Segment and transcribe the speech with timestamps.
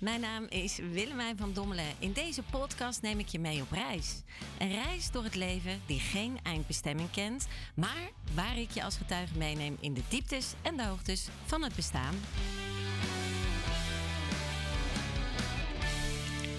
[0.00, 1.94] Mijn naam is Willemijn van Dommelen.
[1.98, 4.22] In deze podcast neem ik je mee op reis.
[4.58, 9.38] Een reis door het leven die geen eindbestemming kent, maar waar ik je als getuige
[9.38, 12.14] meeneem in de dieptes en de hoogtes van het bestaan.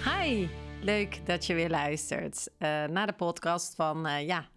[0.04, 0.46] Hi,
[0.80, 4.48] leuk dat je weer luistert uh, naar de podcast van, uh, ja,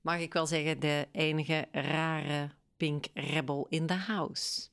[0.00, 4.71] mag ik wel zeggen, de enige rare Pink Rebel in the house.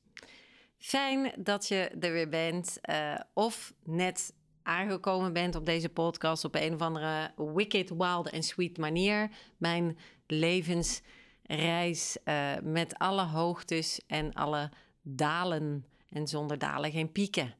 [0.80, 6.54] Fijn dat je er weer bent uh, of net aangekomen bent op deze podcast op
[6.54, 9.30] een of andere wicked, wild en sweet manier.
[9.56, 14.70] Mijn levensreis uh, met alle hoogtes en alle
[15.02, 17.54] dalen en zonder dalen geen pieken.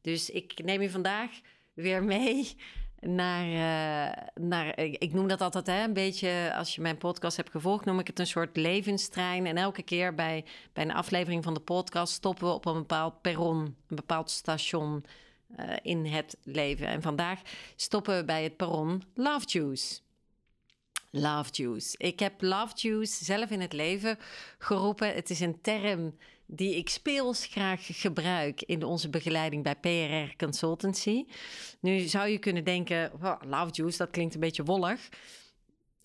[0.00, 1.30] Dus ik neem je vandaag
[1.74, 2.56] weer mee
[3.00, 7.50] naar, uh, naar ik noem dat altijd hè, een beetje, als je mijn podcast hebt
[7.50, 9.46] gevolgd, noem ik het een soort levenstrein.
[9.46, 13.20] En elke keer bij, bij een aflevering van de podcast stoppen we op een bepaald
[13.20, 15.04] perron, een bepaald station
[15.58, 16.86] uh, in het leven.
[16.86, 17.40] En vandaag
[17.76, 20.00] stoppen we bij het perron Love Juice.
[21.10, 21.94] Love Juice.
[21.98, 24.18] Ik heb Love Juice zelf in het leven
[24.58, 25.14] geroepen.
[25.14, 26.16] Het is een term
[26.46, 31.24] die ik speels graag gebruik in onze begeleiding bij PRR Consultancy.
[31.80, 33.12] Nu zou je kunnen denken,
[33.46, 35.08] Love Juice, dat klinkt een beetje wollig.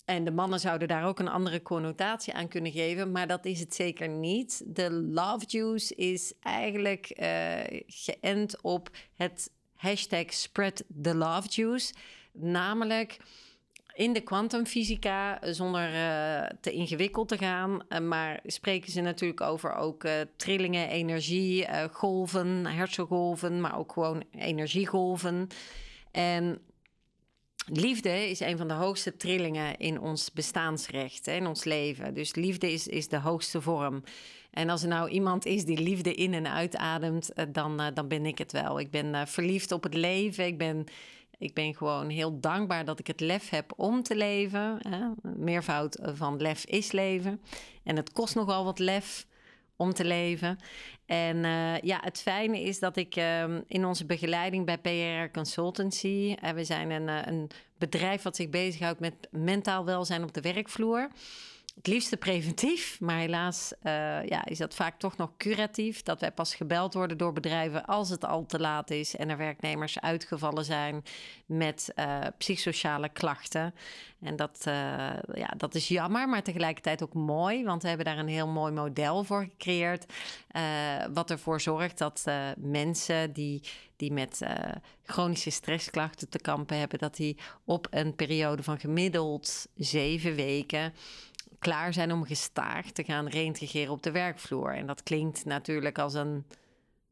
[0.04, 3.60] En de mannen zouden daar ook een andere connotatie aan kunnen geven, maar dat is
[3.60, 4.62] het zeker niet.
[4.66, 11.94] De Love Juice is eigenlijk uh, geënt op het hashtag Spread the Love Juice.
[12.32, 13.18] Namelijk
[13.96, 19.74] in de kwantumfysica, zonder uh, te ingewikkeld te gaan, uh, maar spreken ze natuurlijk over
[19.74, 20.04] ook
[20.36, 25.48] trillingen, energie, golven, hersengolven, maar ook gewoon energiegolven.
[26.10, 26.58] En
[27.72, 32.14] liefde is een van de hoogste trillingen in ons bestaansrecht, hè, in ons leven.
[32.14, 34.02] Dus liefde is, is de hoogste vorm.
[34.50, 38.38] En als er nou iemand is die liefde in en uitademt, dan, dan ben ik
[38.38, 38.80] het wel.
[38.80, 40.46] Ik ben verliefd op het leven.
[40.46, 40.86] Ik ben
[41.38, 44.78] ik ben gewoon heel dankbaar dat ik het lef heb om te leven.
[44.88, 45.30] Hè?
[45.36, 47.40] Meervoud van lef is leven.
[47.84, 49.26] En het kost nogal wat lef
[49.76, 50.58] om te leven.
[51.06, 56.36] En uh, ja, het fijne is dat ik uh, in onze begeleiding bij PR Consultancy,
[56.44, 61.10] uh, we zijn een, een bedrijf wat zich bezighoudt met mentaal welzijn op de werkvloer
[61.76, 63.92] het liefste preventief, maar helaas uh,
[64.24, 66.02] ja, is dat vaak toch nog curatief.
[66.02, 69.36] Dat wij pas gebeld worden door bedrijven als het al te laat is en er
[69.36, 71.02] werknemers uitgevallen zijn
[71.46, 73.74] met uh, psychosociale klachten.
[74.20, 74.74] En dat, uh,
[75.34, 78.72] ja, dat is jammer, maar tegelijkertijd ook mooi, want we hebben daar een heel mooi
[78.72, 80.12] model voor gecreëerd.
[81.12, 82.24] wat ervoor zorgt dat
[82.56, 83.62] mensen die,
[83.96, 84.40] die met
[85.04, 90.92] chronische stressklachten te kampen hebben, dat die op een periode van gemiddeld zeven weken
[91.58, 94.74] klaar zijn om gestaag te gaan reintegreren op de werkvloer.
[94.74, 96.44] En dat klinkt natuurlijk als een,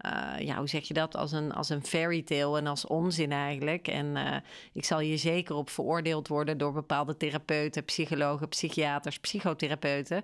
[0.07, 1.17] uh, ja, hoe zeg je dat?
[1.17, 3.89] Als een, als een fairy tale en als onzin eigenlijk.
[3.89, 4.37] En uh,
[4.73, 10.23] ik zal hier zeker op veroordeeld worden door bepaalde therapeuten, psychologen, psychiaters, psychotherapeuten.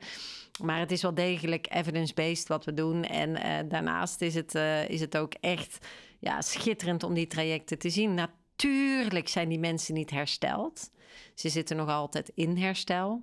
[0.62, 3.04] Maar het is wel degelijk evidence-based wat we doen.
[3.04, 4.54] En uh, daarnaast is het,
[4.88, 5.86] is het ook echt
[6.18, 8.14] ja, schitterend om die trajecten te zien.
[8.14, 10.90] Natuurlijk zijn die mensen niet hersteld.
[11.34, 13.22] Ze zitten nog altijd in herstel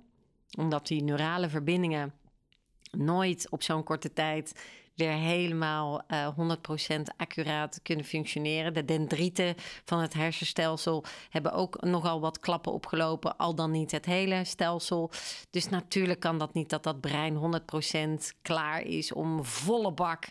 [0.58, 2.12] omdat die neurale verbindingen
[2.90, 4.52] nooit op zo'n korte tijd
[4.98, 8.74] weer helemaal uh, eh, 100% accuraat kunnen functioneren.
[8.74, 9.54] De dendrieten
[9.84, 15.10] van het hersenstelsel hebben ook nogal wat klappen opgelopen, al dan niet het hele stelsel.
[15.50, 20.28] Dus natuurlijk kan dat niet dat dat brein 100% klaar is om volle bak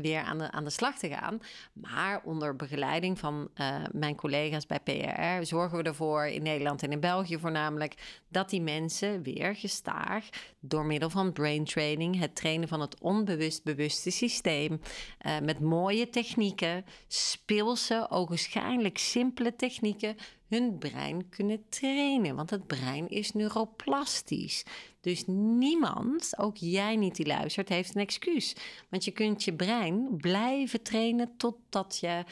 [0.00, 1.40] weer aan de, aan de slag te gaan.
[1.72, 6.92] Maar onder begeleiding van uh, mijn collega's bij PRR zorgen we ervoor, in Nederland en
[6.92, 10.28] in België voornamelijk, dat die mensen weer gestaag
[10.60, 14.80] door middel van brain training, het trainen van het onbewust-bewuste systeem,
[15.26, 20.16] uh, met mooie technieken, speelse, ogenschijnlijk simpele technieken,
[20.48, 22.36] hun brein kunnen trainen.
[22.36, 24.64] Want het brein is neuroplastisch.
[25.00, 28.56] Dus niemand, ook jij niet die luistert, heeft een excuus.
[28.88, 32.24] Want je kunt je brein blijven trainen totdat je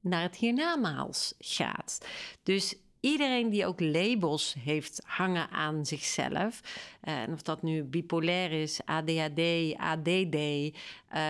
[0.00, 2.06] naar het hiernamaals gaat.
[2.42, 6.60] Dus iedereen die ook labels heeft hangen aan zichzelf,
[7.04, 9.40] uh, en of dat nu bipolair is, ADHD,
[9.76, 10.72] ADD, uh,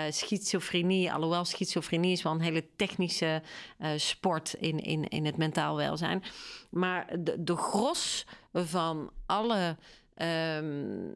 [0.08, 3.42] schizofrenie, alhoewel schizofrenie is wel een hele technische
[3.80, 6.22] uh, sport in, in, in het mentaal welzijn.
[6.70, 9.76] Maar de, de gros van alle
[10.16, 11.14] um,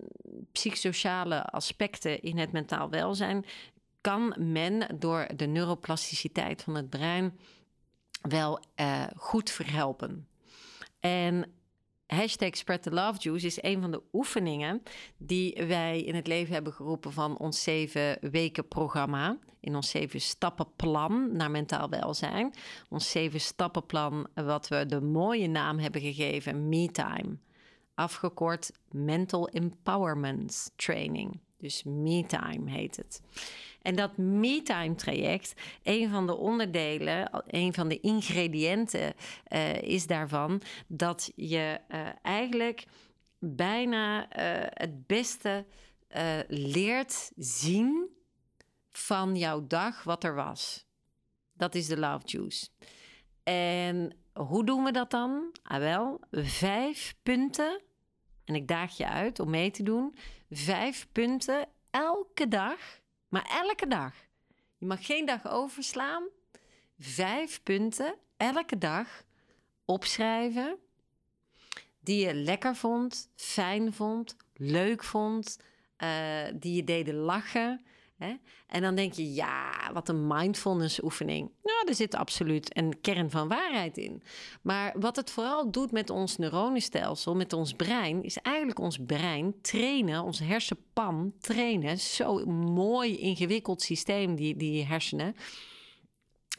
[0.52, 3.44] psychosociale aspecten in het mentaal welzijn
[4.00, 7.38] kan men door de neuroplasticiteit van het brein
[8.22, 8.60] wel
[9.16, 10.26] goed verhelpen.
[11.02, 11.44] En
[12.06, 14.82] hashtag Spread the Love Juice is een van de oefeningen
[15.16, 19.38] die wij in het leven hebben geroepen van ons zeven weken programma.
[19.60, 22.54] In ons zeven stappenplan naar mentaal welzijn.
[22.88, 27.37] Ons zeven stappenplan, wat we de mooie naam hebben gegeven, MeTime.
[27.94, 31.40] Afgekort Mental Empowerment Training.
[31.62, 33.23] Dus MeTime heet het.
[33.82, 39.14] En dat MeTime traject, een van de onderdelen, een van de ingrediënten
[39.49, 42.85] uh, is daarvan dat je uh, eigenlijk
[43.38, 45.67] bijna uh, het beste
[46.49, 48.08] leert zien
[48.91, 50.87] van jouw dag wat er was.
[51.53, 52.69] Dat is de Love Juice.
[53.43, 55.56] En hoe doen we dat dan?
[55.62, 57.82] Ah, wel, vijf punten.
[58.44, 60.17] En ik daag je uit om mee te doen.
[60.50, 63.00] Vijf punten elke dag
[63.33, 64.15] maar elke dag.
[64.79, 66.23] Je mag geen dag overslaan.
[66.99, 69.25] Vijf punten elke dag
[69.85, 70.79] opschrijven.
[72.00, 75.59] Die je lekker vond, fijn vond, leuk vond.
[75.99, 77.85] Uh, die je deden lachen.
[78.66, 81.50] En dan denk je, ja, wat een mindfulness oefening.
[81.62, 84.22] Nou, er zit absoluut een kern van waarheid in.
[84.62, 89.54] Maar wat het vooral doet met ons neuronenstelsel, met ons brein, is eigenlijk ons brein
[89.60, 91.98] trainen, ons hersenpan trainen.
[91.98, 95.34] Zo'n mooi ingewikkeld systeem, die, die hersenen.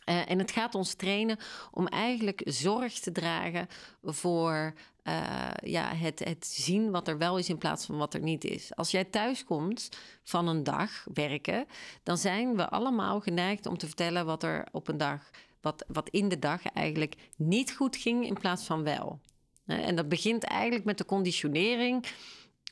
[0.06, 1.38] Uh, en het gaat ons trainen
[1.72, 3.68] om eigenlijk zorg te dragen
[4.04, 4.74] voor
[5.04, 8.44] uh, ja, het, het zien wat er wel is in plaats van wat er niet
[8.44, 8.76] is.
[8.76, 9.90] Als jij thuis komt
[10.24, 11.66] van een dag werken,
[12.04, 15.30] dan zijn we allemaal geneigd om te vertellen wat er op een dag,
[15.62, 19.20] wat, wat in de dag eigenlijk niet goed ging in plaats van wel.
[19.66, 22.06] En dat begint eigenlijk met de conditionering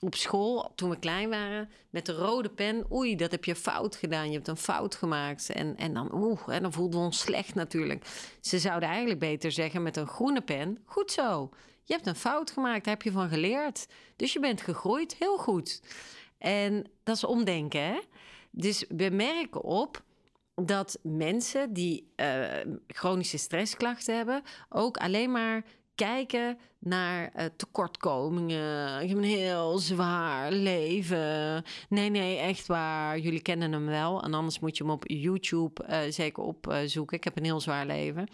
[0.03, 2.85] op school, toen we klein waren, met de rode pen.
[2.91, 4.27] Oei, dat heb je fout gedaan.
[4.27, 5.49] Je hebt een fout gemaakt.
[5.49, 8.05] En, en dan, oeh, en dan voelden we ons slecht natuurlijk.
[8.39, 10.77] Ze zouden eigenlijk beter zeggen met een groene pen.
[10.85, 11.49] Goed zo.
[11.83, 13.87] Je hebt een fout gemaakt, daar heb je van geleerd.
[14.15, 15.81] Dus je bent gegroeid, heel goed.
[16.37, 17.99] En dat is omdenken, hè?
[18.51, 20.03] Dus we merken op
[20.55, 22.45] dat mensen die uh,
[22.87, 25.63] chronische stressklachten hebben, ook alleen maar
[25.95, 29.01] kijken naar uh, tekortkomingen.
[29.01, 31.63] Ik heb een heel zwaar leven.
[31.89, 33.19] Nee, nee, echt waar.
[33.19, 34.23] Jullie kennen hem wel.
[34.23, 37.17] En anders moet je hem op YouTube uh, zeker opzoeken.
[37.17, 38.27] ik heb een heel zwaar leven.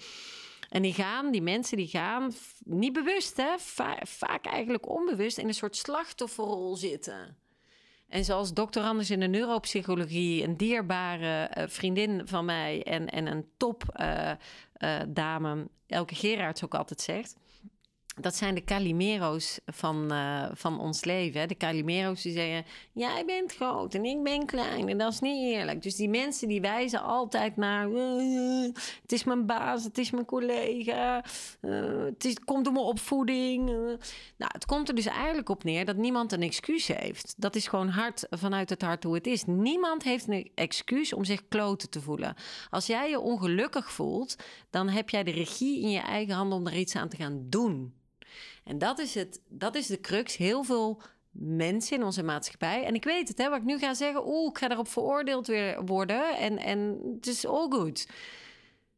[0.69, 2.31] En die gaan, die mensen die gaan,
[2.63, 3.53] niet bewust hè,
[4.03, 7.37] vaak eigenlijk onbewust in een soort slachtofferrol zitten.
[8.07, 13.27] En zoals dokter Anders in de neuropsychologie, een dierbare uh, vriendin van mij en, en
[13.27, 13.83] een top
[15.07, 17.35] dame, Elke Gerards ook altijd zegt
[18.19, 21.39] dat zijn de Calimero's van, uh, van ons leven.
[21.39, 21.45] Hè?
[21.45, 24.89] De Calimero's die zeggen: Jij bent groot en ik ben klein.
[24.89, 25.81] En dat is niet eerlijk.
[25.81, 30.25] Dus die mensen die wijzen altijd naar: uh, Het is mijn baas, het is mijn
[30.25, 31.23] collega.
[31.61, 33.65] Het, komt door mijn opvoeding.
[34.37, 37.33] nou, het komt er dus eigenlijk op neer dat niemand een excuus heeft.
[37.37, 39.43] Dat is gewoon hard vanuit het hart hoe het is.
[39.45, 42.35] Niemand heeft een excuus om zich kloten te voelen.
[42.69, 44.35] Als jij je ongelukkig voelt,
[44.69, 47.45] dan heb jij de regie in je eigen handen om er iets aan te gaan
[47.49, 47.93] doen.
[48.67, 50.37] En dat is, het, dat is de crux.
[50.37, 52.83] Heel veel mensen in onze maatschappij.
[52.83, 54.27] En ik weet het, hè, wat ik nu ga zeggen.
[54.27, 56.37] Oeh, ik ga daarop veroordeeld weer worden.
[56.37, 58.07] En, en het is all good.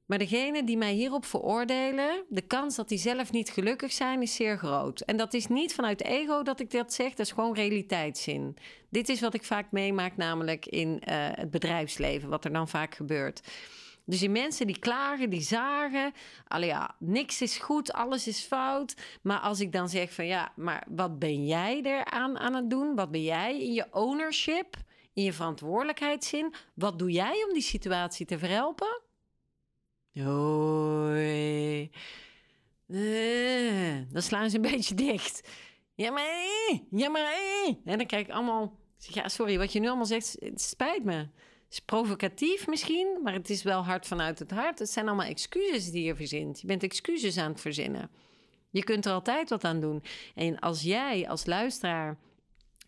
[0.05, 4.35] Maar degene die mij hierop veroordelen, de kans dat die zelf niet gelukkig zijn, is
[4.35, 4.99] zeer groot.
[4.99, 8.57] En dat is niet vanuit ego dat ik dat zeg, dat is gewoon realiteitszin.
[8.89, 12.95] Dit is wat ik vaak meemaak, namelijk in uh, het bedrijfsleven, wat er dan vaak
[12.95, 13.41] gebeurt.
[14.09, 16.13] Dus die mensen die klagen, die zagen,
[16.47, 18.95] allee ja, niks is goed, alles is fout.
[19.21, 22.95] Maar als ik dan zeg van ja, maar wat ben jij eraan aan het doen?
[22.95, 24.75] Wat ben jij in je ownership,
[25.13, 26.53] in je verantwoordelijkheidszin?
[26.73, 29.01] Wat doe jij om die situatie te verhelpen?
[30.13, 31.91] Hoi.
[32.87, 35.49] Uh, dan slaan ze een beetje dicht.
[35.95, 36.25] Ja, maar,
[36.91, 37.33] ja, maar.
[37.85, 38.77] En dan krijg ik allemaal.
[38.97, 41.27] Ja, sorry, wat je nu allemaal zegt, het spijt me
[41.69, 44.79] is provocatief misschien, maar het is wel hard vanuit het hart.
[44.79, 46.61] Het zijn allemaal excuses die je verzint.
[46.61, 48.09] Je bent excuses aan het verzinnen.
[48.69, 50.03] Je kunt er altijd wat aan doen.
[50.35, 52.17] En als jij als luisteraar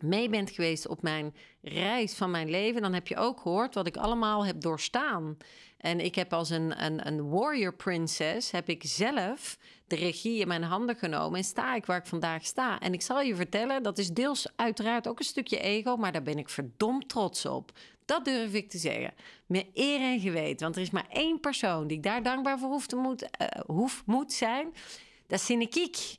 [0.00, 3.86] mee bent geweest op mijn reis van mijn leven, dan heb je ook gehoord wat
[3.86, 5.36] ik allemaal heb doorstaan.
[5.78, 10.48] En ik heb als een, een, een warrior princess, heb ik zelf de regie in
[10.48, 12.80] mijn handen genomen en sta ik waar ik vandaag sta.
[12.80, 16.22] En ik zal je vertellen, dat is deels uiteraard ook een stukje ego, maar daar
[16.22, 17.72] ben ik verdomd trots op.
[18.12, 19.14] Dat durf ik te zeggen.
[19.46, 20.60] Met eer en geweten.
[20.60, 23.48] Want er is maar één persoon die ik daar dankbaar voor hoef te moet, uh,
[23.66, 24.72] hoef, moet zijn.
[25.26, 26.16] Dat is Sinnekiek.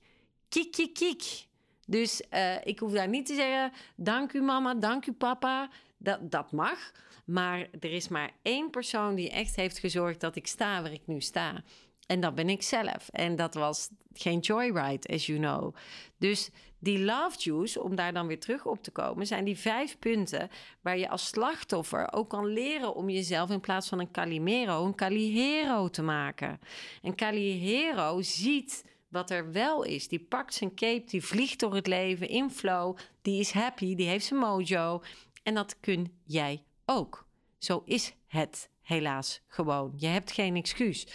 [0.50, 1.48] Kiek, kiek, kiek.
[1.86, 5.70] Dus uh, ik hoef daar niet te zeggen: dank u mama, dank u papa.
[5.98, 6.92] Dat, dat mag.
[7.26, 11.04] Maar er is maar één persoon die echt heeft gezorgd dat ik sta waar ik
[11.06, 11.64] nu sta.
[12.08, 13.10] En dat ben ik zelf.
[13.10, 15.76] En dat was geen joyride, as you know.
[16.18, 16.50] Dus
[16.84, 20.50] die love juice, om daar dan weer terug op te komen, zijn die vijf punten
[20.82, 24.96] waar je als slachtoffer ook kan leren om jezelf in plaats van een Calimero een
[24.96, 26.60] Calihero te maken.
[27.02, 30.08] En Calihero ziet wat er wel is.
[30.08, 34.08] Die pakt zijn cape, die vliegt door het leven in flow, die is happy, die
[34.08, 35.02] heeft zijn mojo.
[35.44, 37.26] En dat kun jij ook.
[37.58, 39.94] Zo is het helaas gewoon.
[39.98, 41.08] Je hebt geen excuus.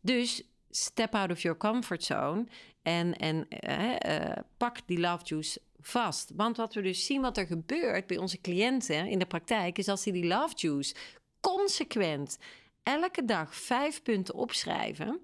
[0.00, 2.46] Dus step out of your comfort zone
[2.82, 6.30] en, en uh, pak die love juice vast.
[6.34, 9.88] Want wat we dus zien, wat er gebeurt bij onze cliënten in de praktijk, is
[9.88, 10.94] als ze die love juice
[11.40, 12.38] consequent
[12.82, 15.20] elke dag vijf punten opschrijven.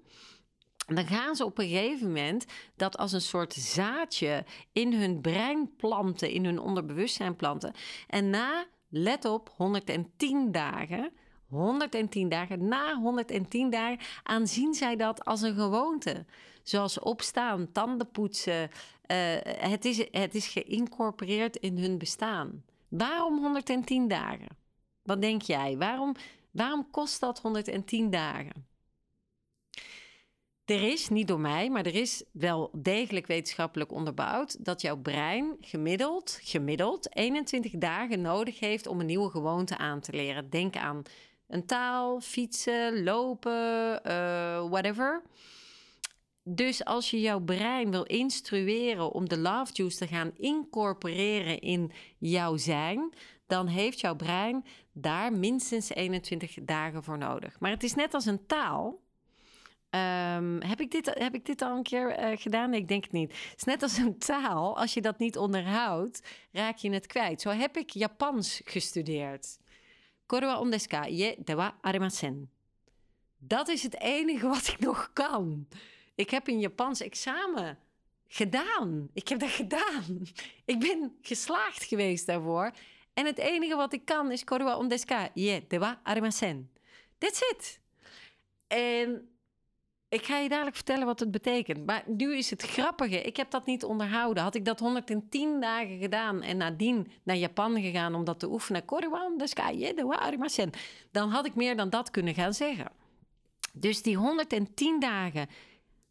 [0.85, 5.75] Dan gaan ze op een gegeven moment dat als een soort zaadje in hun brein
[5.75, 7.73] planten, in hun onderbewustzijn planten.
[8.07, 11.11] En na, let op, 110 dagen
[11.49, 12.67] 110 dagen.
[12.67, 16.25] Na 110 dagen aanzien zij dat als een gewoonte.
[16.63, 18.61] Zoals opstaan, tanden poetsen.
[18.63, 18.67] Uh,
[19.43, 22.63] het, is, het is geïncorporeerd in hun bestaan.
[22.87, 24.57] Waarom 110 dagen?
[25.03, 25.77] Wat denk jij?
[25.77, 26.15] Waarom,
[26.51, 28.67] waarom kost dat 110 dagen?
[30.65, 35.57] Er is, niet door mij, maar er is wel degelijk wetenschappelijk onderbouwd dat jouw brein
[35.61, 40.49] gemiddeld, gemiddeld 21 dagen nodig heeft om een nieuwe gewoonte aan te leren.
[40.49, 41.03] Denk aan
[41.47, 45.21] een taal, fietsen, lopen, uh, whatever.
[46.43, 51.91] Dus als je jouw brein wil instrueren om de love juice te gaan incorporeren in
[52.17, 53.13] jouw zijn,
[53.47, 57.59] dan heeft jouw brein daar minstens 21 dagen voor nodig.
[57.59, 59.05] Maar het is net als een taal.
[59.89, 62.69] Um, heb, ik dit, heb ik dit al een keer uh, gedaan?
[62.69, 63.31] Nee, ik denk het niet.
[63.31, 64.77] Het is net als een taal.
[64.77, 67.41] Als je dat niet onderhoudt, raak je het kwijt.
[67.41, 69.57] Zo heb ik Japans gestudeerd.
[70.27, 72.49] Koro ondeska je dewa arimasen.
[73.37, 75.67] Dat is het enige wat ik nog kan.
[76.15, 77.79] Ik heb een Japans examen
[78.27, 79.09] gedaan.
[79.13, 80.21] Ik heb dat gedaan.
[80.65, 82.71] Ik ben geslaagd geweest daarvoor.
[83.13, 86.71] En het enige wat ik kan is Koro ondeska je dewa arimasen.
[87.17, 87.79] That's it.
[88.67, 89.29] En
[90.09, 91.85] ik ga je dadelijk vertellen wat het betekent.
[91.85, 93.21] Maar nu is het grappige.
[93.21, 94.43] Ik heb dat niet onderhouden.
[94.43, 98.83] Had ik dat 110 dagen gedaan en nadien naar Japan gegaan om dat te oefenen.
[101.11, 102.91] Dan had ik meer dan dat kunnen gaan zeggen.
[103.73, 105.47] Dus die 110 dagen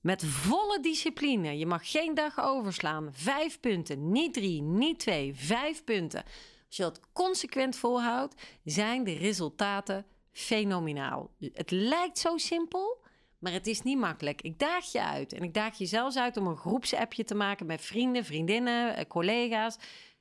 [0.01, 1.59] met volle discipline.
[1.59, 3.09] Je mag geen dag overslaan.
[3.13, 4.13] Vijf punten.
[4.13, 5.35] Niet drie, niet twee.
[5.35, 6.23] Vijf punten.
[6.67, 8.35] Als je dat consequent volhoudt,
[8.65, 11.31] zijn de resultaten fenomenaal.
[11.53, 13.05] Het lijkt zo simpel.
[13.39, 14.43] Maar het is niet makkelijk.
[14.43, 15.33] Ik daag je uit.
[15.33, 19.05] En ik daag je zelfs uit om een groepsappje te maken met vrienden, vriendinnen, eh,
[19.09, 19.77] collega's.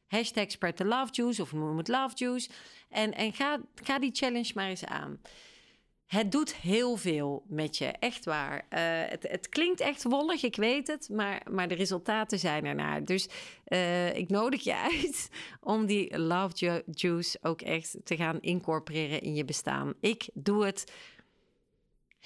[0.08, 2.50] Hashtag spread love juice of noem het love juice.
[2.90, 5.20] En, en ga, ga die challenge maar eens aan.
[6.06, 8.56] Het doet heel veel met je, echt waar.
[8.56, 8.80] Uh,
[9.10, 13.06] het, het, klinkt echt wollig, ik weet het, maar, maar de resultaten zijn ernaar.
[13.06, 13.28] Dus
[13.68, 15.30] uh, ik nodig je uit
[15.74, 19.94] om die love juice ook echt te gaan incorporeren in je bestaan.
[20.00, 20.92] Ik doe het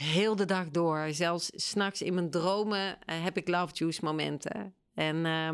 [0.03, 1.07] heel de dag door.
[1.11, 4.75] Zelfs s'nachts in mijn dromen uh, heb ik love juice momenten.
[4.93, 5.49] En uh,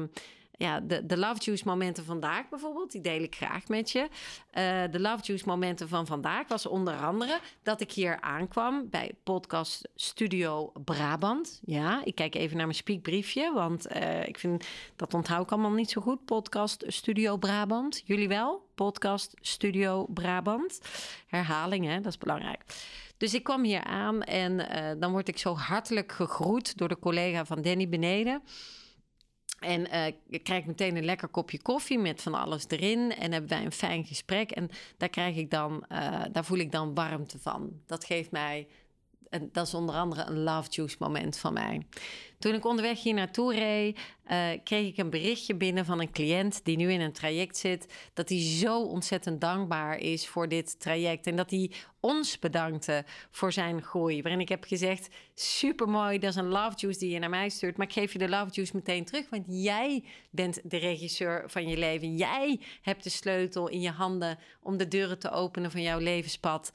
[0.58, 4.00] ja, de, de Love Juice momenten vandaag bijvoorbeeld, die deel ik graag met je.
[4.02, 9.12] Uh, de Love Juice momenten van vandaag was onder andere dat ik hier aankwam bij
[9.24, 11.60] podcast Studio Brabant.
[11.66, 15.72] Ja, ik kijk even naar mijn speakbriefje, want uh, ik vind dat onthoud ik allemaal
[15.72, 16.26] niet zo goed.
[16.26, 18.02] Podcast Studio Brabant.
[18.06, 18.66] Jullie wel?
[18.76, 20.80] Podcast Studio Brabant.
[21.28, 21.96] Herhaling, hè?
[21.96, 22.64] dat is belangrijk.
[23.18, 27.00] Dus ik kwam hier aan en uh, dan word ik zo hartelijk gegroet door de
[27.00, 28.42] collega van Danny Beneden.
[29.66, 33.12] En uh, ik krijg meteen een lekker kopje koffie met van alles erin.
[33.16, 34.52] En hebben wij een fijn gesprek.
[34.52, 37.82] En daar, krijg ik dan, uh, daar voel ik dan warmte van.
[37.86, 38.68] Dat geeft mij
[39.36, 41.86] en dat is onder andere een love juice moment van mij.
[42.40, 44.00] Toen ik onderweg hier naartoe reed,
[44.32, 47.94] uh, kreeg ik een berichtje binnen van een cliënt die nu in een traject zit.
[48.14, 51.28] Dat hij zo ontzettend dankbaar is voor dit traject.
[51.28, 54.22] En dat hij ons bedankte voor zijn groei.
[54.22, 57.50] Waarin ik heb gezegd: super mooi, dat is een love juice die je naar mij
[57.50, 57.78] stuurt.
[57.78, 59.30] Maar ik geef je de love juice meteen terug.
[59.30, 62.16] Want jij bent de regisseur van je leven.
[62.16, 66.72] Jij hebt de sleutel in je handen om de deuren te openen van jouw levenspad.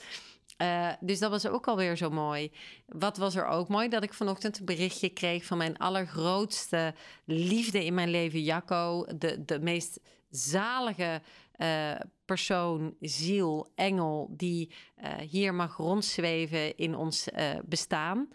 [0.62, 2.52] Uh, dus dat was ook alweer zo mooi.
[2.86, 3.88] Wat was er ook mooi?
[3.88, 9.06] Dat ik vanochtend een berichtje kreeg van mijn allergrootste liefde in mijn leven, Jacco.
[9.18, 10.00] De, de meest
[10.30, 11.22] zalige
[11.56, 17.28] uh, persoon, ziel, engel, die uh, hier mag rondzweven in ons
[17.64, 18.28] bestaan.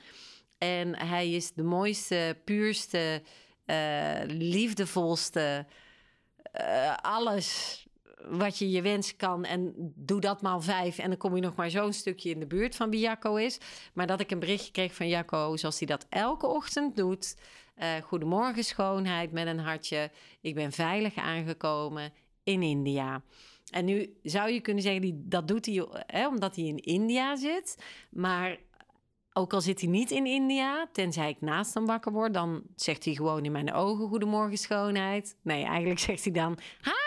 [0.58, 3.22] En hij is de mooiste, puurste,
[4.27, 5.65] liefdevolste,
[7.01, 7.79] alles
[8.29, 11.55] wat je je wensen kan en doe dat maal vijf en dan kom je nog
[11.55, 13.60] maar zo'n stukje in de buurt van wie Jacco is.
[13.93, 17.36] Maar dat ik een berichtje kreeg van Jacco, zoals hij dat elke ochtend doet.
[17.77, 20.12] Uh, goedemorgen schoonheid met een hartje.
[20.41, 23.22] Ik ben veilig aangekomen in India.
[23.72, 27.36] En nu zou je kunnen zeggen, die, dat doet hij hè, omdat hij in India
[27.36, 27.77] zit.
[28.10, 28.57] Maar
[29.34, 33.05] ook al zit hij niet in India, tenzij ik naast hem wakker word, dan zegt
[33.05, 35.38] hij gewoon in mijn ogen: Goedemorgen, schoonheid.
[35.41, 37.04] Nee, eigenlijk zegt hij dan: Hi!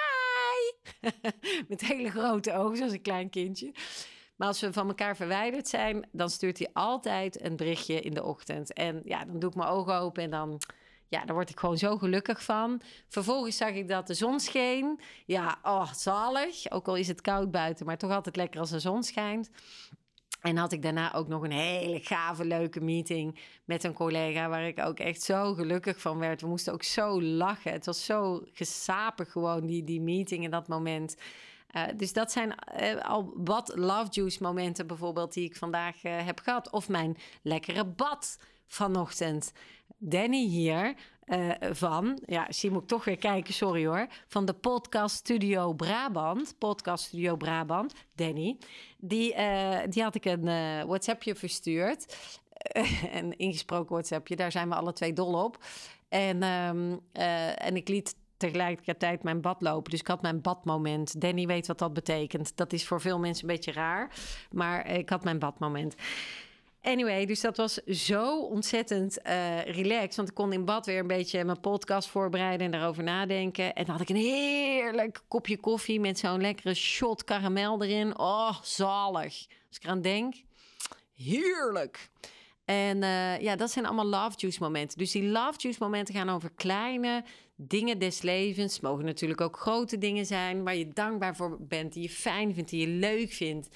[1.69, 3.73] Met hele grote ogen, zoals een klein kindje.
[4.37, 8.25] Maar als we van elkaar verwijderd zijn, dan stuurt hij altijd een berichtje in de
[8.25, 8.73] ochtend.
[8.73, 10.61] En ja, dan doe ik mijn ogen open en dan
[11.09, 12.81] ja, daar word ik gewoon zo gelukkig van.
[13.09, 15.00] Vervolgens zag ik dat de zon scheen.
[15.26, 16.71] Ja, oh, zalig.
[16.71, 19.50] Ook al is het koud buiten, maar toch altijd lekker als de zon schijnt.
[20.49, 24.49] En had ik daarna ook nog een hele gave, leuke meeting met een collega...
[24.49, 26.40] waar ik ook echt zo gelukkig van werd.
[26.40, 27.73] We moesten ook zo lachen.
[27.73, 31.17] Het was zo gesapig gewoon, die, die meeting in dat moment...
[31.76, 36.26] Uh, dus dat zijn uh, al wat love juice momenten bijvoorbeeld die ik vandaag uh,
[36.26, 36.71] heb gehad.
[36.71, 39.52] Of mijn lekkere bad vanochtend.
[39.99, 40.95] Danny hier
[41.28, 45.73] uh, van, ja, zie moet ik toch weer kijken, sorry hoor, van de podcast Studio
[45.73, 48.58] Brabant, podcast Studio Brabant, Danny,
[48.97, 52.16] die, uh, die had ik een uh, WhatsAppje verstuurd,
[53.12, 55.64] een ingesproken WhatsAppje, daar zijn we alle twee dol op.
[56.08, 57.00] En, um,
[57.54, 59.90] en ik liet tegelijkertijd mijn bad lopen.
[59.90, 61.20] Dus ik had mijn badmoment.
[61.20, 62.56] Danny weet wat dat betekent.
[62.56, 64.11] Dat is voor veel mensen een beetje raar.
[64.50, 65.94] Maar ik had mijn badmoment.
[66.88, 70.16] Anyway, dus dat was zo ontzettend uh, relaxed.
[70.16, 73.75] Want ik kon in bad weer een beetje mijn podcast voorbereiden en daarover nadenken.
[73.75, 78.18] En dan had ik een heerlijk kopje koffie met zo'n lekkere shot karamel erin.
[78.18, 79.47] Oh, zalig.
[79.68, 80.35] Als ik eraan denk,
[81.14, 82.11] heerlijk.
[82.64, 84.99] En uh, ja, dat zijn allemaal love juice momenten.
[84.99, 87.25] Dus die love juice momenten gaan over kleine
[87.57, 88.80] dingen des levens.
[88.80, 92.71] Mogen natuurlijk ook grote dingen zijn waar je dankbaar voor bent, die je fijn vindt,
[92.71, 93.68] die je leuk vindt.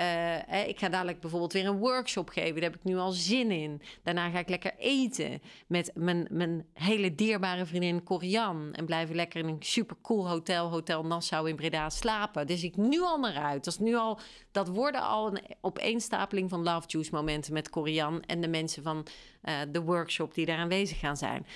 [0.00, 2.54] Uh, ik ga dadelijk bijvoorbeeld weer een workshop geven.
[2.54, 3.82] Daar heb ik nu al zin in.
[4.02, 8.72] Daarna ga ik lekker eten met mijn, mijn hele dierbare vriendin Corian.
[8.72, 12.46] En blijven lekker in een supercool hotel, Hotel Nassau in Breda, slapen.
[12.46, 13.64] Dus ik nu al naar uit.
[13.64, 14.18] Dat, is nu al,
[14.50, 19.06] dat worden al een opeenstapeling van Love Juice momenten met Corian en de mensen van
[19.44, 21.46] uh, de workshop die daar aanwezig gaan zijn.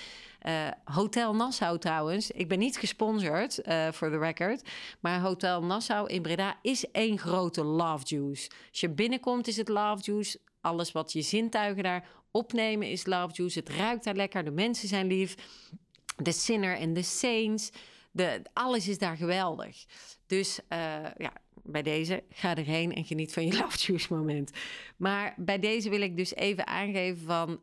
[0.47, 3.55] Uh, Hotel Nassau trouwens, ik ben niet gesponsord
[3.91, 4.69] voor uh, the record,
[5.01, 8.51] maar Hotel Nassau in Breda is één grote love juice.
[8.71, 10.41] Als je binnenkomt is het love juice.
[10.61, 13.59] Alles wat je zintuigen daar opnemen is love juice.
[13.59, 15.35] Het ruikt daar lekker, de mensen zijn lief.
[16.17, 17.71] De Sinner en de Saints,
[18.11, 19.85] de, alles is daar geweldig.
[20.27, 20.79] Dus uh,
[21.17, 24.51] ja, bij deze ga erheen en geniet van je love juice moment.
[24.97, 27.61] Maar bij deze wil ik dus even aangeven van,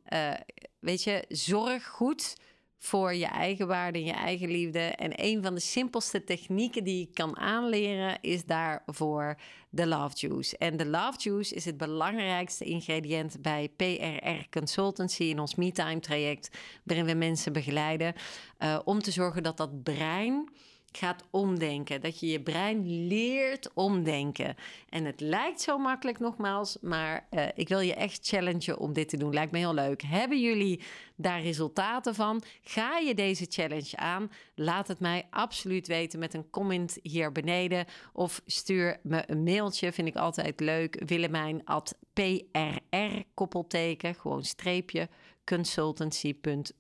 [0.80, 2.36] weet je, zorg goed
[2.80, 4.80] voor je eigen waarde en je eigen liefde.
[4.80, 9.38] En een van de simpelste technieken die je kan aanleren is daarvoor
[9.70, 10.58] de Love Juice.
[10.58, 16.58] En de Love Juice is het belangrijkste ingrediënt bij PRR Consultancy in ons MeTime traject,
[16.84, 18.14] waarin we mensen begeleiden
[18.60, 20.50] uh, om te zorgen dat dat brein
[20.92, 22.02] gaat omdenken.
[22.02, 24.56] Dat je je brein leert omdenken.
[24.90, 29.10] En het lijkt zo makkelijk nogmaals, maar uh, ik wil je echt challengen om dit
[29.10, 29.34] te doen.
[29.34, 30.02] Lijkt me heel leuk.
[30.02, 30.82] Hebben jullie
[31.16, 32.44] daar resultaten van?
[32.62, 34.32] Ga je deze challenge aan?
[34.56, 37.86] Laat het mij absoluut weten met een comment hier beneden.
[38.14, 41.04] Of stuur me een mailtje, vind ik altijd leuk.
[41.06, 45.10] Willemijn at PRR koppelteken, gewoon streepje,
[45.46, 46.79] consultancy.com.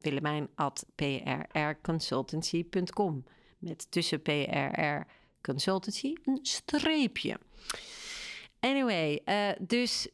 [0.00, 0.48] Willemijn
[0.94, 3.24] prrconsultancy.com
[3.58, 5.00] met tussen PRR
[5.42, 7.38] Consultancy een streepje.
[8.60, 10.08] Anyway, uh, dus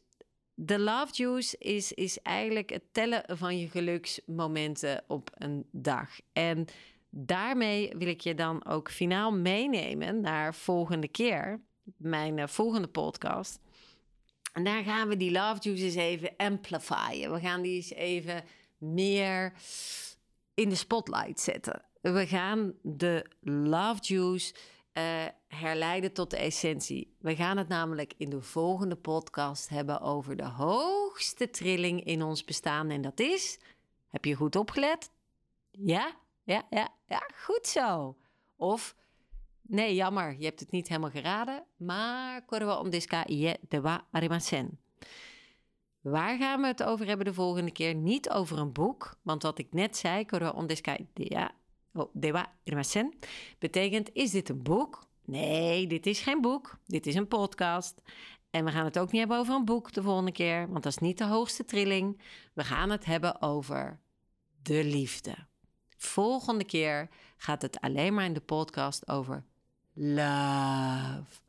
[0.53, 6.09] de love juice is, is eigenlijk het tellen van je geluksmomenten op een dag.
[6.33, 6.65] En
[7.09, 11.61] daarmee wil ik je dan ook finaal meenemen naar volgende keer,
[11.97, 13.59] mijn uh, volgende podcast.
[14.53, 17.31] En daar gaan we die love juice eens even amplifyen.
[17.31, 18.43] We gaan die eens even
[18.77, 19.53] meer
[20.53, 21.81] in de spotlight zetten.
[22.01, 24.53] We gaan de love juice
[24.97, 27.15] uh, herleiden tot de essentie.
[27.19, 32.43] We gaan het namelijk in de volgende podcast hebben over de hoogste trilling in ons
[32.43, 32.89] bestaan.
[32.89, 33.59] En dat is,
[34.07, 35.11] heb je goed opgelet?
[35.71, 38.17] Ja, ja, ja, ja, goed zo.
[38.55, 38.95] Of,
[39.61, 41.63] nee, jammer, je hebt het niet helemaal geraden.
[41.77, 44.79] Maar korwa om deska ie dewa arimasen.
[46.05, 47.95] Waar gaan we het over hebben de volgende keer?
[47.95, 51.51] Niet over een boek, want wat ik net zei, korwa om deska ja
[51.93, 53.13] Oh, dewa irmasen.
[53.59, 55.07] Betekent, is dit een boek?
[55.25, 56.77] Nee, dit is geen boek.
[56.85, 58.01] Dit is een podcast.
[58.49, 60.91] En we gaan het ook niet hebben over een boek de volgende keer, want dat
[60.91, 62.21] is niet de hoogste trilling.
[62.53, 63.99] We gaan het hebben over
[64.61, 65.35] de liefde.
[65.97, 69.43] Volgende keer gaat het alleen maar in de podcast over
[69.93, 71.41] love.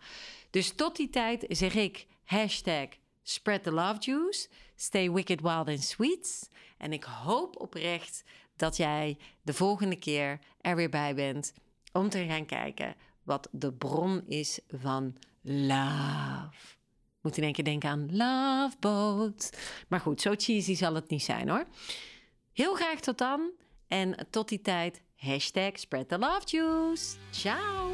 [0.51, 2.89] Dus tot die tijd zeg ik hashtag
[3.29, 4.49] spread the love juice.
[4.77, 6.51] Stay wicked, wild and sweet.
[6.79, 8.25] En ik hoop oprecht
[8.57, 11.53] dat jij de volgende keer er weer bij bent
[11.93, 16.75] om te gaan kijken wat de bron is van love.
[17.21, 19.59] Moet in één keer denken aan Love Boat.
[19.89, 21.65] Maar goed, zo cheesy zal het niet zijn hoor.
[22.53, 23.51] Heel graag tot dan.
[23.89, 27.17] En tot die tijd, hashtag spread the love juice.
[27.31, 27.91] Ciao!